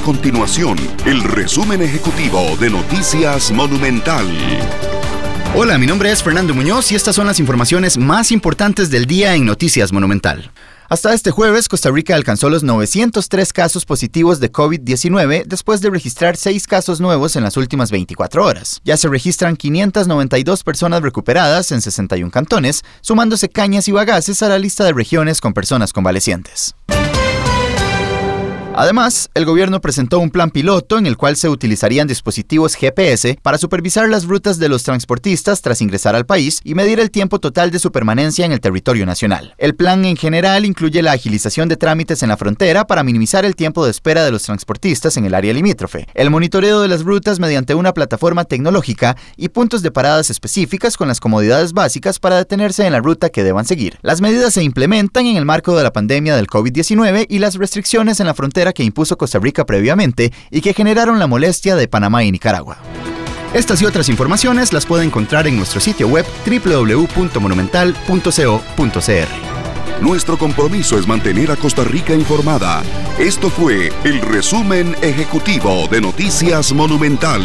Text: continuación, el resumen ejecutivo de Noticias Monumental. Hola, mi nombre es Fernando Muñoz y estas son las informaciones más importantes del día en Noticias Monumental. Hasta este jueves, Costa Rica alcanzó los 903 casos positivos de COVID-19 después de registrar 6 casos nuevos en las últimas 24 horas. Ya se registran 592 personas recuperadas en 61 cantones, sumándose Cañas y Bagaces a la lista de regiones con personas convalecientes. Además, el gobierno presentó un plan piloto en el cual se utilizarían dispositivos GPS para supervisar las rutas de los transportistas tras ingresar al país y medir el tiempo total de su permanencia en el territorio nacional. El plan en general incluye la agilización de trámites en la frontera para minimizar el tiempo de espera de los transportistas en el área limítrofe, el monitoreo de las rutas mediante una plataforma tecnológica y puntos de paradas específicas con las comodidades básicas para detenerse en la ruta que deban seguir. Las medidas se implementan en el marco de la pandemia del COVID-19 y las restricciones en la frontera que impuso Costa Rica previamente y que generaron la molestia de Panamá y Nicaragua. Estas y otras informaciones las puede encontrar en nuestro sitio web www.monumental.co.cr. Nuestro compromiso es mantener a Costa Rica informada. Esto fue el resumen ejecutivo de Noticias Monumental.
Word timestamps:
continuación, 0.00 0.78
el 1.06 1.22
resumen 1.22 1.82
ejecutivo 1.82 2.56
de 2.58 2.70
Noticias 2.70 3.50
Monumental. 3.52 4.26
Hola, 5.54 5.78
mi 5.78 5.86
nombre 5.86 6.10
es 6.10 6.22
Fernando 6.22 6.54
Muñoz 6.54 6.90
y 6.90 6.94
estas 6.94 7.14
son 7.16 7.26
las 7.26 7.38
informaciones 7.40 7.98
más 7.98 8.30
importantes 8.32 8.90
del 8.90 9.06
día 9.06 9.34
en 9.34 9.44
Noticias 9.44 9.92
Monumental. 9.92 10.52
Hasta 10.88 11.12
este 11.14 11.30
jueves, 11.30 11.68
Costa 11.68 11.90
Rica 11.90 12.14
alcanzó 12.16 12.48
los 12.50 12.62
903 12.64 13.52
casos 13.52 13.84
positivos 13.84 14.40
de 14.40 14.50
COVID-19 14.50 15.44
después 15.46 15.80
de 15.80 15.90
registrar 15.90 16.36
6 16.36 16.66
casos 16.66 17.00
nuevos 17.00 17.36
en 17.36 17.44
las 17.44 17.56
últimas 17.56 17.90
24 17.92 18.44
horas. 18.44 18.80
Ya 18.84 18.96
se 18.96 19.08
registran 19.08 19.56
592 19.56 20.64
personas 20.64 21.02
recuperadas 21.02 21.70
en 21.72 21.80
61 21.80 22.30
cantones, 22.32 22.82
sumándose 23.02 23.48
Cañas 23.48 23.86
y 23.88 23.92
Bagaces 23.92 24.42
a 24.42 24.48
la 24.48 24.58
lista 24.58 24.84
de 24.84 24.92
regiones 24.92 25.40
con 25.40 25.52
personas 25.52 25.92
convalecientes. 25.92 26.74
Además, 28.80 29.28
el 29.34 29.44
gobierno 29.44 29.82
presentó 29.82 30.18
un 30.20 30.30
plan 30.30 30.48
piloto 30.50 30.96
en 30.96 31.04
el 31.04 31.18
cual 31.18 31.36
se 31.36 31.50
utilizarían 31.50 32.08
dispositivos 32.08 32.76
GPS 32.76 33.38
para 33.42 33.58
supervisar 33.58 34.08
las 34.08 34.24
rutas 34.24 34.58
de 34.58 34.70
los 34.70 34.84
transportistas 34.84 35.60
tras 35.60 35.82
ingresar 35.82 36.16
al 36.16 36.24
país 36.24 36.62
y 36.64 36.74
medir 36.74 36.98
el 36.98 37.10
tiempo 37.10 37.38
total 37.40 37.70
de 37.72 37.78
su 37.78 37.92
permanencia 37.92 38.46
en 38.46 38.52
el 38.52 38.60
territorio 38.62 39.04
nacional. 39.04 39.54
El 39.58 39.74
plan 39.74 40.06
en 40.06 40.16
general 40.16 40.64
incluye 40.64 41.02
la 41.02 41.12
agilización 41.12 41.68
de 41.68 41.76
trámites 41.76 42.22
en 42.22 42.30
la 42.30 42.38
frontera 42.38 42.86
para 42.86 43.02
minimizar 43.02 43.44
el 43.44 43.54
tiempo 43.54 43.84
de 43.84 43.90
espera 43.90 44.24
de 44.24 44.30
los 44.30 44.44
transportistas 44.44 45.18
en 45.18 45.26
el 45.26 45.34
área 45.34 45.52
limítrofe, 45.52 46.08
el 46.14 46.30
monitoreo 46.30 46.80
de 46.80 46.88
las 46.88 47.04
rutas 47.04 47.38
mediante 47.38 47.74
una 47.74 47.92
plataforma 47.92 48.46
tecnológica 48.46 49.14
y 49.36 49.50
puntos 49.50 49.82
de 49.82 49.90
paradas 49.90 50.30
específicas 50.30 50.96
con 50.96 51.08
las 51.08 51.20
comodidades 51.20 51.74
básicas 51.74 52.18
para 52.18 52.38
detenerse 52.38 52.86
en 52.86 52.92
la 52.92 53.00
ruta 53.00 53.28
que 53.28 53.44
deban 53.44 53.66
seguir. 53.66 53.98
Las 54.00 54.22
medidas 54.22 54.54
se 54.54 54.62
implementan 54.64 55.26
en 55.26 55.36
el 55.36 55.44
marco 55.44 55.76
de 55.76 55.82
la 55.82 55.92
pandemia 55.92 56.34
del 56.34 56.46
COVID-19 56.46 57.26
y 57.28 57.40
las 57.40 57.56
restricciones 57.56 58.20
en 58.20 58.26
la 58.26 58.32
frontera 58.32 58.69
que 58.72 58.84
impuso 58.84 59.16
Costa 59.18 59.38
Rica 59.38 59.64
previamente 59.64 60.32
y 60.50 60.60
que 60.60 60.74
generaron 60.74 61.18
la 61.18 61.26
molestia 61.26 61.76
de 61.76 61.88
Panamá 61.88 62.24
y 62.24 62.32
Nicaragua. 62.32 62.76
Estas 63.54 63.82
y 63.82 63.86
otras 63.86 64.08
informaciones 64.08 64.72
las 64.72 64.86
puede 64.86 65.04
encontrar 65.04 65.46
en 65.48 65.56
nuestro 65.56 65.80
sitio 65.80 66.06
web 66.08 66.24
www.monumental.co.cr. 66.46 68.40
Nuestro 70.00 70.38
compromiso 70.38 70.98
es 70.98 71.06
mantener 71.06 71.50
a 71.50 71.56
Costa 71.56 71.84
Rica 71.84 72.14
informada. 72.14 72.82
Esto 73.18 73.50
fue 73.50 73.92
el 74.04 74.20
resumen 74.22 74.96
ejecutivo 75.02 75.88
de 75.88 76.00
Noticias 76.00 76.72
Monumental. 76.72 77.40